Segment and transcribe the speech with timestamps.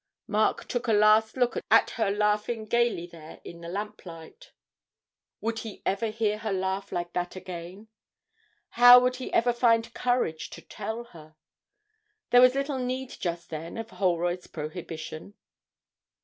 [0.25, 4.51] Mark took a last look at her laughing gaily there in the lamplight.
[5.41, 7.87] Would he ever hear her laugh like that again?
[8.69, 11.35] How would he ever find courage to tell her?
[12.31, 15.35] There was little need just then of Holroyd's prohibition.